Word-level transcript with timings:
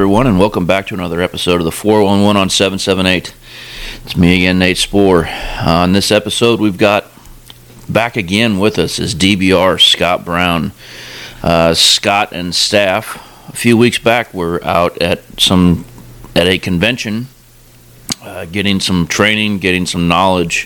Everyone, 0.00 0.26
and 0.26 0.38
welcome 0.38 0.64
back 0.64 0.86
to 0.86 0.94
another 0.94 1.20
episode 1.20 1.56
of 1.56 1.66
the 1.66 1.70
411 1.70 2.34
on 2.34 2.48
778. 2.48 3.34
It's 4.02 4.16
me 4.16 4.36
again, 4.36 4.58
Nate 4.58 4.78
Spoor. 4.78 5.26
Uh, 5.26 5.62
on 5.66 5.92
this 5.92 6.10
episode, 6.10 6.58
we've 6.58 6.78
got 6.78 7.04
back 7.86 8.16
again 8.16 8.58
with 8.58 8.78
us 8.78 8.98
is 8.98 9.14
DBR 9.14 9.78
Scott 9.78 10.24
Brown. 10.24 10.72
Uh, 11.42 11.74
Scott 11.74 12.32
and 12.32 12.54
staff, 12.54 13.16
a 13.50 13.52
few 13.52 13.76
weeks 13.76 13.98
back, 13.98 14.32
were 14.32 14.64
out 14.64 14.96
at 15.02 15.20
some 15.38 15.84
at 16.34 16.46
a 16.46 16.56
convention, 16.56 17.26
uh, 18.22 18.46
getting 18.46 18.80
some 18.80 19.06
training, 19.06 19.58
getting 19.58 19.84
some 19.84 20.08
knowledge 20.08 20.64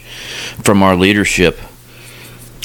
from 0.62 0.80
our 0.80 0.94
leadership. 0.94 1.58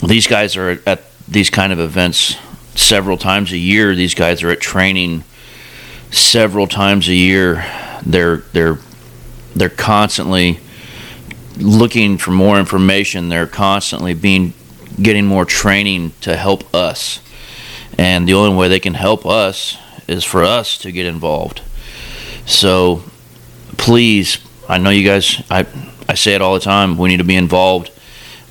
These 0.05 0.27
guys 0.27 0.55
are 0.55 0.79
at 0.85 1.01
these 1.27 1.49
kind 1.49 1.73
of 1.73 1.79
events 1.79 2.37
several 2.75 3.17
times 3.17 3.51
a 3.53 3.57
year. 3.57 3.95
These 3.95 4.13
guys 4.13 4.43
are 4.43 4.51
at 4.51 4.59
training 4.59 5.23
several 6.11 6.67
times 6.67 7.07
a 7.07 7.13
year. 7.13 7.65
They're 8.05 8.37
they're 8.53 8.79
they're 9.55 9.69
constantly 9.69 10.59
looking 11.57 12.17
for 12.17 12.31
more 12.31 12.59
information. 12.59 13.29
They're 13.29 13.47
constantly 13.47 14.13
being 14.13 14.53
getting 15.01 15.25
more 15.25 15.45
training 15.45 16.13
to 16.21 16.35
help 16.35 16.73
us. 16.73 17.21
And 17.97 18.27
the 18.27 18.33
only 18.33 18.55
way 18.55 18.67
they 18.67 18.79
can 18.79 18.93
help 18.93 19.25
us 19.25 19.77
is 20.07 20.23
for 20.23 20.43
us 20.43 20.77
to 20.79 20.91
get 20.91 21.05
involved. 21.05 21.61
So 22.45 23.03
please, 23.77 24.39
I 24.67 24.77
know 24.77 24.89
you 24.89 25.07
guys 25.07 25.41
I 25.49 25.65
I 26.07 26.15
say 26.15 26.33
it 26.33 26.41
all 26.41 26.53
the 26.53 26.59
time, 26.59 26.97
we 26.97 27.09
need 27.09 27.17
to 27.17 27.23
be 27.23 27.35
involved. 27.35 27.91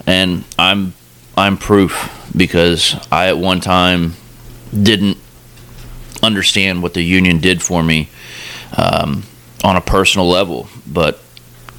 And 0.06 0.44
I'm 0.58 0.94
I'm 1.36 1.56
proof 1.56 2.30
because 2.36 2.96
I 3.10 3.28
at 3.28 3.38
one 3.38 3.60
time 3.60 4.14
didn't 4.70 5.16
understand 6.22 6.82
what 6.82 6.94
the 6.94 7.02
union 7.02 7.38
did 7.38 7.62
for 7.62 7.82
me 7.82 8.08
um, 8.76 9.24
on 9.64 9.76
a 9.76 9.80
personal 9.80 10.28
level, 10.28 10.68
but 10.86 11.20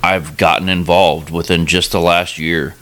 I've 0.01 0.37
gotten 0.37 0.69
involved 0.69 1.29
within 1.29 1.65
just 1.65 1.91
the 1.91 1.99
last 1.99 2.37
year, 2.37 2.75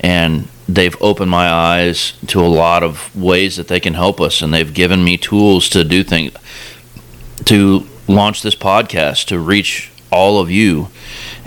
and 0.00 0.48
they've 0.68 0.96
opened 1.00 1.30
my 1.30 1.48
eyes 1.48 2.12
to 2.28 2.40
a 2.40 2.46
lot 2.46 2.82
of 2.82 3.14
ways 3.16 3.56
that 3.56 3.68
they 3.68 3.80
can 3.80 3.94
help 3.94 4.20
us, 4.20 4.42
and 4.42 4.52
they've 4.52 4.72
given 4.72 5.02
me 5.02 5.16
tools 5.16 5.68
to 5.70 5.84
do 5.84 6.04
things, 6.04 6.32
to 7.46 7.86
launch 8.06 8.42
this 8.42 8.54
podcast, 8.54 9.26
to 9.26 9.38
reach 9.38 9.90
all 10.10 10.40
of 10.40 10.50
you, 10.50 10.88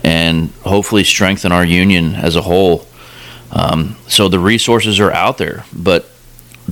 and 0.03 0.49
hopefully 0.63 1.03
strengthen 1.03 1.51
our 1.51 1.65
union 1.65 2.15
as 2.15 2.35
a 2.35 2.41
whole. 2.41 2.87
Um, 3.51 3.97
so 4.07 4.27
the 4.27 4.39
resources 4.39 4.99
are 4.99 5.11
out 5.11 5.37
there, 5.37 5.65
but 5.73 6.10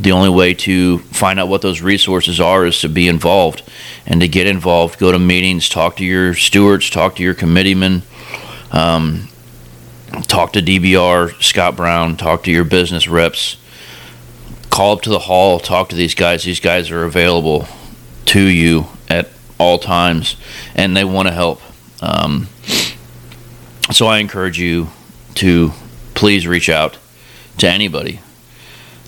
the 0.04 0.12
only 0.14 0.30
way 0.30 0.54
to 0.54 1.00
find 1.00 1.40
out 1.40 1.48
what 1.48 1.62
those 1.62 1.82
resources 1.82 2.40
are 2.40 2.66
is 2.66 2.80
to 2.82 2.90
be 2.90 3.08
involved. 3.08 3.64
And 4.06 4.22
to 4.22 4.28
get 4.28 4.48
involved, 4.48 5.00
go 5.00 5.12
to 5.12 5.20
meetings, 5.20 5.70
talk 5.70 5.98
to 5.98 6.06
your 6.06 6.34
stewards, 6.34 6.90
talk 6.90 7.16
to 7.18 7.24
your 7.24 7.34
committeemen, 7.34 8.04
um, 8.72 9.28
talk 10.24 10.54
to 10.54 10.62
DBR, 10.62 11.42
Scott 11.42 11.76
Brown, 11.76 12.18
talk 12.18 12.44
to 12.44 12.52
your 12.52 12.64
business 12.64 13.08
reps, 13.08 13.58
call 14.70 14.94
up 14.94 15.02
to 15.02 15.10
the 15.10 15.20
hall, 15.20 15.60
talk 15.60 15.90
to 15.90 15.96
these 15.96 16.16
guys. 16.16 16.44
These 16.44 16.60
guys 16.60 16.92
are 16.92 17.04
available 17.04 17.68
to 18.26 18.42
you 18.42 18.88
at 19.10 19.30
all 19.58 19.80
times, 19.80 20.38
and 20.76 20.96
they 20.96 21.04
want 21.04 21.28
to 21.28 21.34
help. 21.34 21.62
Um, 22.02 22.48
so 23.92 24.08
I 24.08 24.20
encourage 24.20 24.60
you 24.60 24.90
to 25.36 25.74
please 26.14 26.48
reach 26.48 26.70
out 26.70 26.98
to 27.58 27.70
anybody 27.70 28.22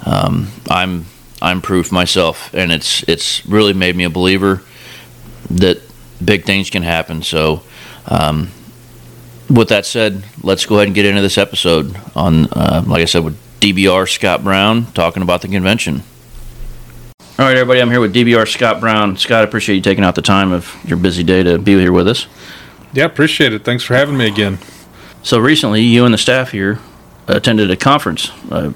um, 0.05 0.47
I'm 0.69 1.05
I'm 1.41 1.61
proof 1.61 1.91
myself, 1.91 2.53
and 2.53 2.71
it's 2.71 3.03
it's 3.03 3.45
really 3.45 3.73
made 3.73 3.95
me 3.95 4.03
a 4.03 4.09
believer 4.09 4.61
that 5.49 5.81
big 6.23 6.45
things 6.45 6.69
can 6.69 6.83
happen. 6.83 7.23
So, 7.23 7.63
um, 8.07 8.51
with 9.49 9.69
that 9.69 9.85
said, 9.85 10.23
let's 10.43 10.65
go 10.65 10.75
ahead 10.75 10.87
and 10.87 10.95
get 10.95 11.05
into 11.05 11.21
this 11.21 11.37
episode 11.37 11.99
on, 12.15 12.45
uh, 12.53 12.83
like 12.85 13.01
I 13.01 13.05
said, 13.05 13.23
with 13.23 13.37
DBR 13.59 14.09
Scott 14.09 14.43
Brown 14.43 14.85
talking 14.93 15.23
about 15.23 15.41
the 15.41 15.47
convention. 15.47 16.03
All 17.39 17.47
right, 17.47 17.57
everybody, 17.57 17.81
I'm 17.81 17.89
here 17.89 17.99
with 17.99 18.13
DBR 18.13 18.47
Scott 18.47 18.79
Brown. 18.79 19.17
Scott, 19.17 19.41
I 19.41 19.43
appreciate 19.43 19.75
you 19.75 19.81
taking 19.81 20.03
out 20.03 20.15
the 20.15 20.21
time 20.21 20.51
of 20.51 20.75
your 20.85 20.97
busy 20.97 21.23
day 21.23 21.41
to 21.43 21.57
be 21.57 21.77
here 21.79 21.91
with 21.91 22.07
us. 22.07 22.27
Yeah, 22.93 23.05
appreciate 23.05 23.53
it. 23.53 23.63
Thanks 23.63 23.83
for 23.83 23.95
having 23.95 24.15
me 24.15 24.27
again. 24.27 24.59
So 25.23 25.39
recently, 25.39 25.81
you 25.81 26.05
and 26.05 26.13
the 26.13 26.17
staff 26.17 26.51
here 26.51 26.79
attended 27.27 27.71
a 27.71 27.75
conference. 27.75 28.31
Uh, 28.51 28.73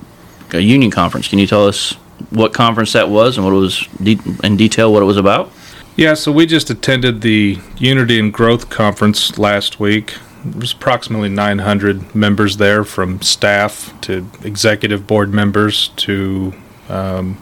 a 0.53 0.61
union 0.61 0.91
conference. 0.91 1.27
Can 1.27 1.39
you 1.39 1.47
tell 1.47 1.67
us 1.67 1.93
what 2.29 2.53
conference 2.53 2.93
that 2.93 3.09
was 3.09 3.37
and 3.37 3.45
what 3.45 3.53
it 3.53 3.57
was 3.57 3.87
de- 4.01 4.19
in 4.43 4.57
detail 4.57 4.91
what 4.91 5.01
it 5.01 5.05
was 5.05 5.17
about? 5.17 5.51
Yeah, 5.95 6.13
so 6.13 6.31
we 6.31 6.45
just 6.45 6.69
attended 6.69 7.21
the 7.21 7.57
Unity 7.77 8.19
and 8.19 8.33
Growth 8.33 8.69
Conference 8.69 9.37
last 9.37 9.79
week. 9.79 10.15
There's 10.43 10.73
approximately 10.73 11.29
900 11.29 12.13
members 12.13 12.57
there, 12.57 12.83
from 12.83 13.21
staff 13.21 13.93
to 14.01 14.29
executive 14.43 15.07
board 15.07 15.33
members 15.33 15.87
to 15.95 16.53
um, 16.89 17.41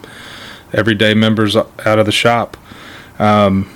everyday 0.72 1.14
members 1.14 1.56
out 1.56 1.98
of 1.98 2.06
the 2.06 2.12
shop. 2.12 2.56
Um, 3.18 3.68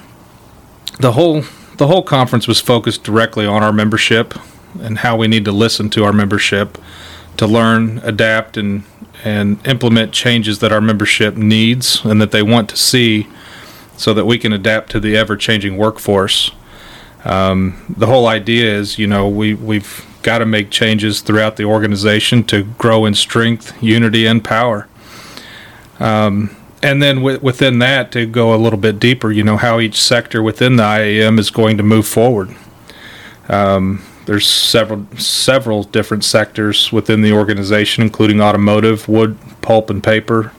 the 1.00 1.12
whole 1.12 1.43
the 1.77 1.87
whole 1.87 2.03
conference 2.03 2.49
was 2.49 2.60
focused 2.60 3.05
directly 3.05 3.47
on 3.47 3.62
our 3.62 3.72
membership 3.72 4.34
and 4.81 4.99
how 4.99 5.16
we 5.16 5.28
need 5.28 5.45
to 5.45 5.53
listen 5.53 5.91
to 5.91 6.05
our 6.05 6.12
membership 6.12 6.77
to 7.37 7.47
learn, 7.47 7.99
adapt, 7.99 8.56
and 8.56 8.83
and 9.25 9.65
implement 9.67 10.12
changes 10.12 10.61
that 10.61 10.73
our 10.73 10.81
membership 10.81 11.37
needs 11.37 12.05
and 12.05 12.21
that 12.21 12.31
they 12.31 12.43
want 12.43 12.69
to 12.71 12.77
see 12.77 13.27
so 13.97 14.15
that 14.15 14.25
we 14.25 14.39
can 14.39 14.53
adapt 14.53 14.91
to 14.91 15.01
the 15.01 15.17
ever 15.17 15.37
changing 15.37 15.77
workforce. 15.77 16.53
Um, 17.25 17.84
the 17.97 18.07
whole 18.07 18.28
idea 18.28 18.73
is, 18.73 18.99
you 18.99 19.07
know, 19.07 19.28
we, 19.28 19.55
we've 19.55 20.07
got 20.23 20.39
to 20.39 20.47
make 20.47 20.71
changes 20.71 21.21
throughout 21.21 21.57
the 21.57 21.65
organization 21.65 22.45
to 22.45 22.62
grow 22.62 23.07
in 23.07 23.15
strength, 23.15 23.81
unity, 23.83 24.27
and 24.27 24.45
power. 24.45 24.89
Um, 25.99 26.55
and 26.83 27.03
then 27.03 27.17
w- 27.17 27.41
within 27.41 27.81
that, 27.81 28.12
to 28.12 28.25
go 28.25 28.55
a 28.55 28.57
little 28.57 28.78
bit 28.78 29.01
deeper, 29.01 29.33
you 29.33 29.43
know, 29.43 29.57
how 29.57 29.81
each 29.81 30.01
sector 30.01 30.43
within 30.43 30.77
the 30.77 30.84
IAM 30.84 31.39
is 31.39 31.51
going 31.51 31.77
to 31.77 31.83
move 31.83 32.07
forward. 32.07 32.55
Um, 33.49 34.03
there's 34.28 34.47
several 34.47 35.06
several 35.16 35.84
different 35.84 36.22
sectors 36.22 36.93
within 36.93 37.22
the 37.22 37.33
organization, 37.33 38.03
including 38.03 38.43
automotive, 38.43 39.09
wood, 39.09 39.39
pulp 39.62 39.89
and 39.89 40.05
paper, 40.05 40.53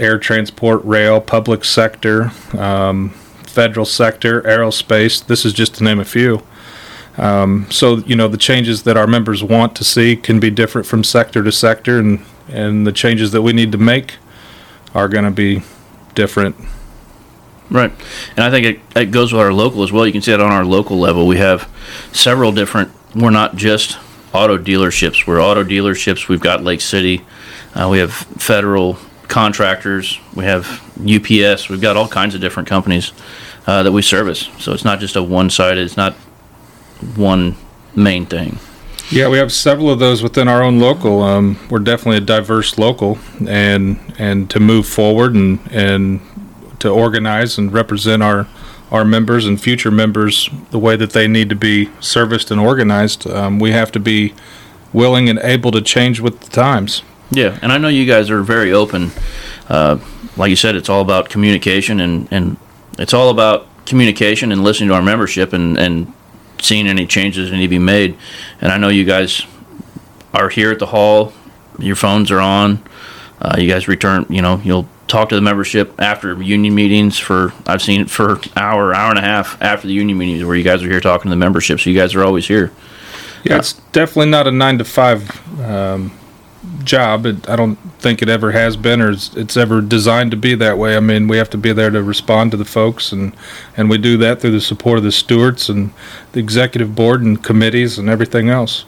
air 0.00 0.18
transport, 0.18 0.82
rail, 0.82 1.20
public 1.20 1.62
sector, 1.62 2.32
um, 2.56 3.10
federal 3.10 3.84
sector, 3.84 4.40
aerospace. 4.40 5.26
This 5.26 5.44
is 5.44 5.52
just 5.52 5.74
to 5.74 5.84
name 5.84 6.00
a 6.00 6.06
few. 6.06 6.42
Um, 7.18 7.70
so 7.70 7.98
you 7.98 8.16
know 8.16 8.28
the 8.28 8.38
changes 8.38 8.84
that 8.84 8.96
our 8.96 9.06
members 9.06 9.44
want 9.44 9.76
to 9.76 9.84
see 9.84 10.16
can 10.16 10.40
be 10.40 10.48
different 10.48 10.86
from 10.86 11.04
sector 11.04 11.42
to 11.42 11.52
sector, 11.52 11.98
and 11.98 12.24
and 12.48 12.86
the 12.86 12.92
changes 12.92 13.30
that 13.32 13.42
we 13.42 13.52
need 13.52 13.72
to 13.72 13.78
make 13.78 14.14
are 14.94 15.08
going 15.08 15.24
to 15.24 15.30
be 15.30 15.60
different. 16.14 16.56
Right, 17.70 17.92
and 18.36 18.40
I 18.40 18.50
think 18.50 18.64
it, 18.66 18.80
it 18.96 19.10
goes 19.10 19.34
with 19.34 19.42
our 19.42 19.52
local 19.52 19.82
as 19.82 19.92
well. 19.92 20.06
You 20.06 20.12
can 20.12 20.22
see 20.22 20.30
that 20.30 20.40
on 20.40 20.50
our 20.50 20.64
local 20.64 20.98
level. 20.98 21.26
We 21.26 21.36
have 21.36 21.70
several 22.12 22.52
different 22.52 22.90
we're 23.14 23.30
not 23.30 23.56
just 23.56 23.98
auto 24.32 24.58
dealerships. 24.58 25.26
We're 25.26 25.42
auto 25.42 25.64
dealerships. 25.64 26.28
We've 26.28 26.40
got 26.40 26.62
Lake 26.62 26.80
City. 26.80 27.24
Uh, 27.74 27.88
we 27.90 27.98
have 27.98 28.12
federal 28.12 28.98
contractors. 29.28 30.18
We 30.34 30.44
have 30.44 30.66
UPS. 30.98 31.68
We've 31.68 31.80
got 31.80 31.96
all 31.96 32.08
kinds 32.08 32.34
of 32.34 32.40
different 32.40 32.68
companies 32.68 33.12
uh, 33.66 33.82
that 33.82 33.92
we 33.92 34.02
service. 34.02 34.48
So 34.58 34.72
it's 34.72 34.84
not 34.84 35.00
just 35.00 35.16
a 35.16 35.22
one-sided. 35.22 35.82
It's 35.82 35.96
not 35.96 36.14
one 37.16 37.56
main 37.94 38.26
thing. 38.26 38.58
Yeah, 39.10 39.28
we 39.28 39.36
have 39.38 39.52
several 39.52 39.90
of 39.90 39.98
those 39.98 40.22
within 40.22 40.48
our 40.48 40.62
own 40.62 40.78
local. 40.78 41.22
Um, 41.22 41.58
we're 41.68 41.80
definitely 41.80 42.16
a 42.16 42.20
diverse 42.20 42.78
local, 42.78 43.18
and 43.46 44.00
and 44.18 44.48
to 44.50 44.60
move 44.60 44.86
forward 44.86 45.34
and 45.34 45.60
and 45.70 46.20
to 46.78 46.88
organize 46.88 47.58
and 47.58 47.70
represent 47.72 48.22
our 48.22 48.48
our 48.92 49.04
members 49.04 49.46
and 49.46 49.60
future 49.60 49.90
members 49.90 50.50
the 50.70 50.78
way 50.78 50.94
that 50.96 51.10
they 51.10 51.26
need 51.26 51.48
to 51.48 51.56
be 51.56 51.90
serviced 51.98 52.50
and 52.50 52.60
organized. 52.60 53.26
Um, 53.26 53.58
we 53.58 53.72
have 53.72 53.90
to 53.92 53.98
be 53.98 54.34
willing 54.92 55.30
and 55.30 55.38
able 55.38 55.70
to 55.72 55.80
change 55.80 56.20
with 56.20 56.40
the 56.40 56.50
times. 56.50 57.02
Yeah, 57.30 57.58
and 57.62 57.72
I 57.72 57.78
know 57.78 57.88
you 57.88 58.04
guys 58.04 58.30
are 58.30 58.42
very 58.42 58.70
open. 58.70 59.10
Uh, 59.66 59.98
like 60.36 60.50
you 60.50 60.56
said, 60.56 60.76
it's 60.76 60.90
all 60.90 61.00
about 61.00 61.30
communication 61.30 62.00
and, 62.00 62.28
and 62.30 62.58
it's 62.98 63.14
all 63.14 63.30
about 63.30 63.66
communication 63.86 64.52
and 64.52 64.62
listening 64.62 64.90
to 64.90 64.94
our 64.94 65.02
membership 65.02 65.54
and, 65.54 65.78
and 65.78 66.12
seeing 66.60 66.86
any 66.86 67.06
changes 67.06 67.50
that 67.50 67.56
need 67.56 67.62
to 67.62 67.68
be 67.68 67.78
made. 67.78 68.18
And 68.60 68.70
I 68.70 68.76
know 68.76 68.88
you 68.88 69.04
guys 69.04 69.46
are 70.34 70.50
here 70.50 70.70
at 70.70 70.78
the 70.78 70.86
hall. 70.86 71.32
Your 71.78 71.96
phones 71.96 72.30
are 72.30 72.40
on. 72.40 72.82
Uh, 73.40 73.56
you 73.58 73.68
guys 73.68 73.88
return. 73.88 74.26
You 74.28 74.42
know, 74.42 74.60
you'll 74.62 74.86
talk 75.08 75.28
to 75.28 75.34
the 75.34 75.40
membership 75.40 76.00
after 76.00 76.40
union 76.42 76.74
meetings 76.74 77.18
for 77.18 77.52
I've 77.66 77.82
seen 77.82 78.00
it 78.00 78.10
for 78.10 78.40
hour, 78.56 78.94
hour 78.94 79.10
and 79.10 79.18
a 79.18 79.22
half 79.22 79.60
after 79.60 79.86
the 79.86 79.94
union 79.94 80.16
meetings 80.16 80.44
where 80.44 80.56
you 80.56 80.64
guys 80.64 80.82
are 80.82 80.88
here 80.88 81.00
talking 81.00 81.24
to 81.24 81.30
the 81.30 81.36
membership. 81.36 81.80
So 81.80 81.90
you 81.90 81.98
guys 81.98 82.14
are 82.14 82.24
always 82.24 82.48
here. 82.48 82.72
Yeah, 83.44 83.58
it's 83.58 83.72
definitely 83.72 84.30
not 84.30 84.46
a 84.46 84.52
nine 84.52 84.78
to 84.78 84.84
five 84.84 85.60
um, 85.60 86.12
job. 86.84 87.26
It, 87.26 87.48
I 87.48 87.56
don't 87.56 87.76
think 87.98 88.22
it 88.22 88.28
ever 88.28 88.52
has 88.52 88.76
been 88.76 89.00
or 89.00 89.10
it's, 89.10 89.34
it's 89.36 89.56
ever 89.56 89.80
designed 89.80 90.30
to 90.30 90.36
be 90.36 90.54
that 90.54 90.78
way. 90.78 90.96
I 90.96 91.00
mean, 91.00 91.28
we 91.28 91.36
have 91.36 91.50
to 91.50 91.58
be 91.58 91.72
there 91.72 91.90
to 91.90 92.02
respond 92.02 92.52
to 92.52 92.56
the 92.56 92.64
folks, 92.64 93.12
and, 93.12 93.34
and 93.76 93.90
we 93.90 93.98
do 93.98 94.16
that 94.18 94.40
through 94.40 94.52
the 94.52 94.60
support 94.60 94.98
of 94.98 95.04
the 95.04 95.12
stewards 95.12 95.68
and 95.68 95.92
the 96.32 96.40
executive 96.40 96.94
board 96.94 97.22
and 97.22 97.42
committees 97.42 97.98
and 97.98 98.08
everything 98.08 98.48
else. 98.48 98.84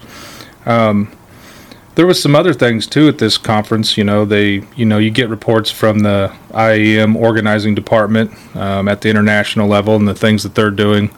Um, 0.67 1.13
there 1.95 2.07
was 2.07 2.21
some 2.21 2.35
other 2.35 2.53
things 2.53 2.87
too 2.87 3.09
at 3.09 3.19
this 3.19 3.39
conference. 3.39 3.97
You 3.97 4.05
know, 4.05 4.25
they, 4.25 4.63
you 4.77 4.85
know, 4.85 4.99
you 4.99 5.11
get 5.11 5.29
reports 5.29 5.71
from 5.71 6.01
the 6.01 6.35
IAM 6.55 7.17
organizing 7.17 7.75
department 7.75 8.33
um, 8.57 8.89
at 8.89 9.01
the 9.01 9.11
international 9.11 9.69
level 9.69 9.97
and 9.97 10.07
the 10.07 10.15
things 10.15 10.43
that 10.43 10.55
they're 10.55 10.71
doing 10.71 11.11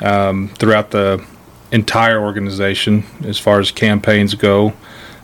um, 0.00 0.48
throughout 0.58 0.90
the 0.90 1.24
entire 1.70 2.20
organization 2.20 3.04
as 3.24 3.38
far 3.38 3.60
as 3.60 3.70
campaigns 3.70 4.34
go. 4.34 4.72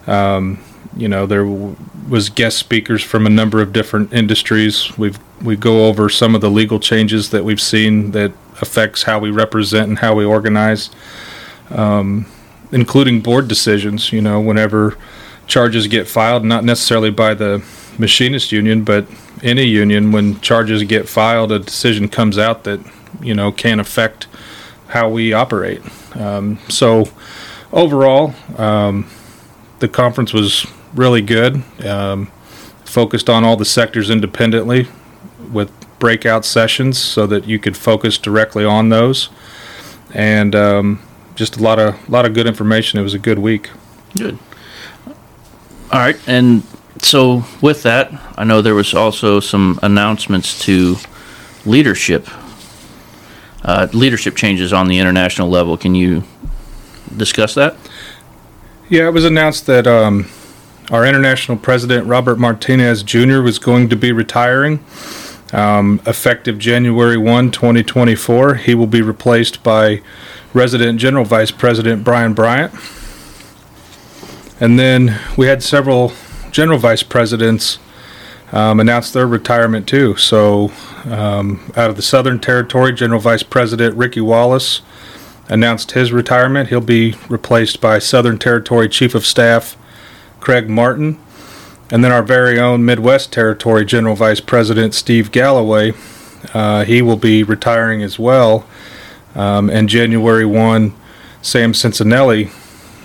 Um, 0.06 0.62
you 0.97 1.08
know, 1.08 1.26
there 1.26 1.44
w- 1.44 1.76
was 2.08 2.29
guest 2.29 2.58
speakers 2.58 3.02
from 3.02 3.26
a 3.26 3.31
number 3.31 3.61
of 3.61 3.73
different 3.73 4.12
industries. 4.12 4.97
We've 4.97 5.19
we 5.43 5.56
go 5.56 5.87
over 5.87 6.08
some 6.08 6.35
of 6.35 6.40
the 6.40 6.50
legal 6.50 6.79
changes 6.79 7.31
that 7.31 7.44
we've 7.44 7.61
seen 7.61 8.12
that 8.12 8.32
affects 8.61 9.02
how 9.02 9.19
we 9.19 9.31
represent 9.31 9.88
and 9.88 9.99
how 9.99 10.14
we 10.14 10.25
organize, 10.25 10.90
um, 11.70 12.26
including 12.72 13.20
board 13.20 13.49
decisions. 13.49 14.12
You 14.12 14.22
know, 14.22 14.40
whenever 14.40 14.96
charges 15.46 15.87
get 15.87 16.08
filed, 16.08 16.44
not 16.44 16.64
necessarily 16.64 17.11
by 17.11 17.34
the 17.34 17.64
machinist 17.99 18.52
union, 18.52 18.84
but 18.84 19.06
any 19.43 19.64
union, 19.64 20.12
when 20.12 20.40
charges 20.40 20.82
get 20.84 21.08
filed, 21.08 21.52
a 21.52 21.58
decision 21.58 22.08
comes 22.08 22.38
out 22.38 22.64
that 22.64 22.81
you 23.20 23.34
know 23.34 23.52
can 23.52 23.81
affect 23.81 24.26
how 24.88 25.08
we 25.08 25.32
operate. 25.32 25.82
Um, 26.16 26.58
so 26.69 27.08
overall, 27.72 28.34
um, 28.56 29.08
the 29.81 29.88
conference 29.88 30.32
was 30.32 30.66
really 30.94 31.22
good. 31.22 31.62
Um, 31.84 32.31
focused 32.84 33.28
on 33.28 33.43
all 33.43 33.56
the 33.56 33.64
sectors 33.64 34.08
independently 34.08 34.87
with 35.50 35.72
breakout 35.99 36.44
sessions 36.44 36.96
so 36.96 37.26
that 37.26 37.46
you 37.46 37.58
could 37.58 37.76
focus 37.76 38.19
directly 38.19 38.64
on 38.64 38.88
those, 38.88 39.31
and 40.12 40.55
um, 40.55 41.02
just 41.35 41.57
a 41.57 41.63
lot 41.63 41.79
of 41.79 42.09
lot 42.09 42.25
of 42.25 42.35
good 42.35 42.47
information. 42.47 42.99
It 42.99 43.03
was 43.03 43.15
a 43.15 43.19
good 43.19 43.39
week. 43.39 43.71
Good. 44.17 44.39
All 45.93 46.01
right, 46.01 46.17
and 46.27 46.63
so 47.03 47.45
with 47.61 47.83
that, 47.83 48.13
I 48.37 48.45
know 48.45 48.63
there 48.63 48.75
was 48.75 48.95
also 48.95 49.39
some 49.41 49.79
announcements 49.83 50.59
to 50.65 50.97
leadership, 51.67 52.27
uh, 53.63 53.89
leadership 53.93 54.37
changes 54.37 54.73
on 54.73 54.89
the 54.89 54.99
international 54.99 55.49
level. 55.49 55.77
Can 55.77 55.95
you 55.95 56.25
discuss 57.17 57.55
that? 57.55 57.77
Yeah, 58.89 59.09
it 59.09 59.13
was 59.13 59.25
announced 59.25 59.67
that 59.67 59.87
um, 59.87 60.29
our 60.91 61.07
international 61.07 61.59
president, 61.59 62.07
Robert 62.07 62.39
Martinez 62.39 63.03
Jr., 63.03 63.41
was 63.41 63.59
going 63.59 63.89
to 63.89 63.97
be 63.97 64.13
retiring 64.13 64.85
um, 65.53 66.01
effective 66.07 66.59
January 66.59 67.17
1, 67.17 67.51
2024. 67.51 68.57
He 68.57 68.75
will 68.75 68.87
be 68.87 69.03
replaced 69.03 69.63
by 69.63 70.03
resident 70.55 70.99
General 70.99 71.25
Vice 71.25 71.51
President 71.51 72.05
Brian 72.05 72.33
Bryant. 72.33 72.73
And 74.61 74.79
then 74.79 75.21
we 75.37 75.47
had 75.47 75.62
several 75.62 76.12
General 76.53 76.79
Vice 76.79 77.03
Presidents 77.03 77.79
um, 78.53 78.79
announce 78.79 79.11
their 79.11 79.27
retirement 79.27 79.89
too. 79.89 80.17
So, 80.17 80.71
um, 81.06 81.73
out 81.77 81.91
of 81.91 81.97
the 81.97 82.03
Southern 82.03 82.39
Territory, 82.39 82.93
General 82.93 83.21
Vice 83.21 83.43
President 83.43 83.97
Ricky 83.97 84.21
Wallace 84.21 84.81
announced 85.49 85.93
his 85.93 86.12
retirement. 86.12 86.69
He'll 86.69 86.81
be 86.81 87.17
replaced 87.29 87.81
by 87.81 87.99
Southern 87.99 88.39
Territory 88.39 88.89
Chief 88.89 89.15
of 89.15 89.27
Staff 89.27 89.77
Craig 90.41 90.71
Martin. 90.71 91.19
And 91.91 92.03
then 92.03 92.12
our 92.12 92.23
very 92.23 92.59
own 92.59 92.85
Midwest 92.85 93.33
Territory 93.33 93.85
General 93.85 94.15
Vice 94.15 94.41
President 94.41 94.95
Steve 94.95 95.33
Galloway. 95.33 95.93
Uh, 96.55 96.85
he 96.85 97.03
will 97.03 97.17
be 97.17 97.43
retiring 97.43 98.03
as 98.03 98.19
well. 98.19 98.67
Um, 99.35 99.69
and 99.71 99.89
January 99.89 100.47
1, 100.47 100.95
Sam 101.43 101.73
Cicinelli 101.73 102.51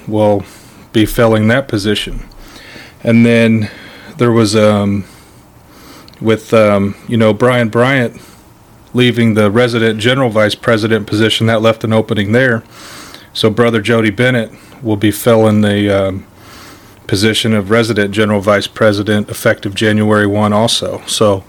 will 0.08 0.44
be 0.94 1.06
filling 1.06 1.48
that 1.48 1.68
position. 1.68 2.24
And 3.04 3.26
then 3.26 3.70
there 4.18 4.32
was, 4.32 4.56
um, 4.56 5.06
with, 6.22 6.54
um, 6.54 6.96
you 7.08 7.18
know, 7.18 7.34
Brian 7.34 7.70
Bryant 7.70 8.22
leaving 8.94 9.36
the 9.36 9.52
resident 9.52 10.00
general 10.00 10.30
vice 10.30 10.56
president 10.56 11.08
position, 11.08 11.48
that 11.48 11.62
left 11.62 11.84
an 11.84 11.94
opening 11.94 12.32
there. 12.32 12.64
So, 13.34 13.50
Brother 13.50 13.82
Jody 13.82 14.10
Bennett 14.10 14.52
will 14.82 14.98
be 14.98 15.12
filling 15.12 15.62
the 15.62 15.90
um, 15.90 16.26
position 17.10 17.54
of 17.54 17.72
resident 17.72 18.12
general 18.12 18.40
vice 18.40 18.68
president 18.68 19.30
effective 19.30 19.74
January 19.74 20.28
1 20.28 20.54
also. 20.54 21.02
So, 21.08 21.44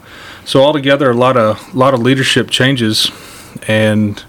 so 0.44 0.62
altogether, 0.62 1.11
a 1.11 1.15
lot 1.15 1.37
of 1.37 1.75
lot 1.75 1.94
of 1.94 2.00
leadership 2.00 2.50
changes, 2.50 3.11
and 3.69 4.25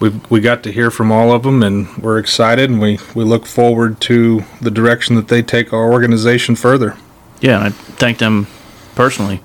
we 0.00 0.08
we 0.30 0.40
got 0.40 0.62
to 0.64 0.72
hear 0.72 0.90
from 0.90 1.12
all 1.12 1.32
of 1.32 1.42
them, 1.42 1.62
and 1.62 1.94
we're 1.98 2.18
excited, 2.18 2.70
and 2.70 2.80
we 2.80 2.98
we 3.14 3.22
look 3.22 3.46
forward 3.46 4.00
to 4.02 4.44
the 4.60 4.70
direction 4.70 5.14
that 5.16 5.28
they 5.28 5.42
take 5.42 5.72
our 5.72 5.92
organization 5.92 6.56
further. 6.56 6.96
Yeah, 7.40 7.56
and 7.56 7.66
I 7.66 7.70
thank 7.70 8.18
them 8.18 8.46
personally 8.94 9.38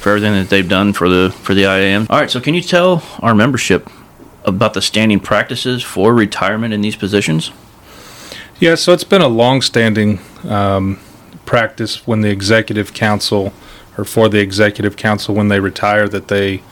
for 0.00 0.10
everything 0.10 0.32
that 0.32 0.48
they've 0.48 0.68
done 0.68 0.92
for 0.92 1.08
the 1.08 1.30
for 1.42 1.54
the 1.54 1.64
IAM. 1.64 2.06
All 2.10 2.18
right, 2.18 2.30
so 2.30 2.40
can 2.40 2.54
you 2.54 2.62
tell 2.62 3.02
our 3.20 3.34
membership 3.34 3.88
about 4.44 4.74
the 4.74 4.82
standing 4.82 5.20
practices 5.20 5.82
for 5.82 6.14
retirement 6.14 6.72
in 6.72 6.80
these 6.80 6.96
positions? 6.96 7.52
Yeah, 8.60 8.74
so 8.74 8.92
it's 8.92 9.04
been 9.04 9.22
a 9.22 9.28
long-standing 9.28 10.18
um, 10.44 10.98
practice 11.46 12.06
when 12.08 12.22
the 12.22 12.30
executive 12.30 12.92
council, 12.92 13.52
or 13.96 14.04
for 14.04 14.28
the 14.28 14.40
executive 14.40 14.96
council 14.96 15.34
when 15.34 15.46
they 15.46 15.60
retire, 15.60 16.08
that 16.08 16.26
they 16.26 16.62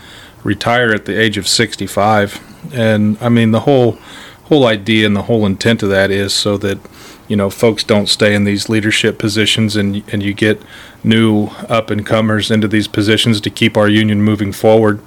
retire 0.42 0.92
at 0.92 1.04
the 1.04 1.20
age 1.20 1.36
of 1.36 1.46
65. 1.46 2.40
And 2.72 3.18
I 3.20 3.28
mean, 3.28 3.50
the 3.50 3.60
whole 3.60 3.98
whole 4.44 4.66
idea 4.66 5.06
and 5.06 5.16
the 5.16 5.22
whole 5.22 5.44
intent 5.44 5.82
of 5.82 5.88
that 5.90 6.10
is 6.10 6.32
so 6.32 6.56
that 6.56 6.78
you 7.26 7.34
know 7.34 7.50
folks 7.50 7.82
don't 7.82 8.08
stay 8.08 8.34
in 8.34 8.44
these 8.44 8.68
leadership 8.68 9.18
positions 9.18 9.74
and 9.76 10.02
and 10.12 10.22
you 10.22 10.32
get 10.32 10.62
new 11.02 11.46
up 11.68 11.90
and 11.90 12.06
comers 12.06 12.50
into 12.50 12.68
these 12.68 12.88
positions 12.88 13.40
to 13.40 13.50
keep 13.50 13.76
our 13.76 13.88
union 13.88 14.22
moving 14.22 14.52
forward. 14.52 15.00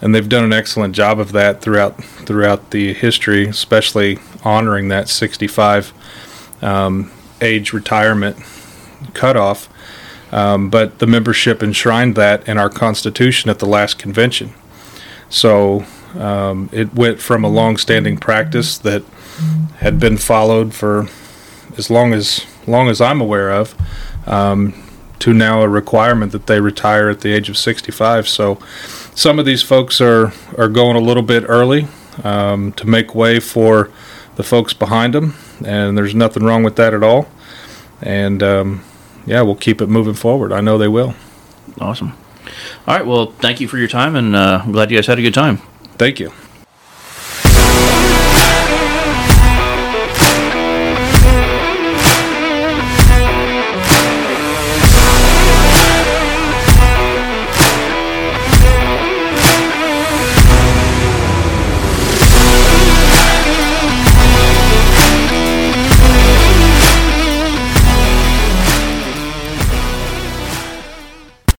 And 0.00 0.14
they've 0.14 0.28
done 0.28 0.44
an 0.44 0.52
excellent 0.52 0.94
job 0.94 1.18
of 1.18 1.32
that 1.32 1.60
throughout 1.60 2.02
throughout 2.02 2.70
the 2.70 2.92
history 2.92 3.46
especially 3.46 4.18
honoring 4.44 4.88
that 4.88 5.08
65 5.08 5.92
um, 6.62 7.10
age 7.40 7.72
retirement 7.72 8.36
cutoff. 9.12 9.68
Um, 10.32 10.68
but 10.68 10.98
the 10.98 11.06
membership 11.06 11.62
enshrined 11.62 12.16
that 12.16 12.48
in 12.48 12.58
our 12.58 12.68
constitution 12.68 13.50
at 13.50 13.60
the 13.60 13.66
last 13.66 13.98
convention. 13.98 14.52
So 15.28 15.84
um, 16.16 16.68
it 16.72 16.94
went 16.94 17.20
from 17.20 17.44
a 17.44 17.48
long-standing 17.48 18.18
practice 18.18 18.78
that 18.78 19.02
had 19.78 19.98
been 19.98 20.16
followed 20.16 20.74
for 20.74 21.08
as 21.76 21.90
long 21.90 22.12
as 22.12 22.46
long 22.66 22.88
as 22.88 23.00
I'm 23.00 23.20
aware 23.20 23.50
of, 23.50 23.74
um, 24.26 24.74
to 25.18 25.32
now 25.32 25.62
a 25.62 25.68
requirement 25.68 26.32
that 26.32 26.46
they 26.46 26.60
retire 26.60 27.08
at 27.10 27.20
the 27.20 27.32
age 27.32 27.48
of 27.48 27.56
65. 27.58 28.28
So 28.28 28.58
some 29.14 29.38
of 29.38 29.44
these 29.44 29.62
folks 29.62 30.00
are 30.00 30.32
are 30.56 30.68
going 30.68 30.96
a 30.96 31.00
little 31.00 31.22
bit 31.22 31.44
early 31.46 31.88
um, 32.22 32.72
to 32.72 32.86
make 32.86 33.14
way 33.14 33.40
for 33.40 33.90
the 34.36 34.42
folks 34.42 34.72
behind 34.72 35.14
them, 35.14 35.34
and 35.64 35.96
there's 35.96 36.14
nothing 36.14 36.42
wrong 36.42 36.62
with 36.62 36.76
that 36.76 36.94
at 36.94 37.02
all. 37.02 37.28
And 38.02 38.42
um, 38.42 38.84
yeah, 39.26 39.42
we'll 39.42 39.54
keep 39.54 39.80
it 39.80 39.88
moving 39.88 40.14
forward. 40.14 40.52
I 40.52 40.60
know 40.60 40.78
they 40.78 40.88
will. 40.88 41.14
Awesome. 41.80 42.12
All 42.86 42.96
right. 42.96 43.06
Well, 43.06 43.32
thank 43.38 43.60
you 43.60 43.68
for 43.68 43.78
your 43.78 43.88
time, 43.88 44.14
and 44.16 44.36
uh, 44.36 44.60
I'm 44.64 44.72
glad 44.72 44.90
you 44.90 44.96
guys 44.96 45.06
had 45.06 45.18
a 45.18 45.22
good 45.22 45.34
time. 45.34 45.60
Thank 45.96 46.20
you. 46.20 46.32